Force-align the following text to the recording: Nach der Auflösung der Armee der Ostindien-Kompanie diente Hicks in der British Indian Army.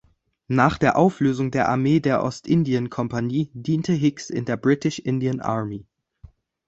Nach 0.47 0.79
der 0.79 0.97
Auflösung 0.97 1.51
der 1.51 1.69
Armee 1.69 1.99
der 1.99 2.23
Ostindien-Kompanie 2.23 3.51
diente 3.53 3.93
Hicks 3.93 4.31
in 4.31 4.45
der 4.45 4.57
British 4.57 4.97
Indian 4.97 5.41
Army. 5.41 5.85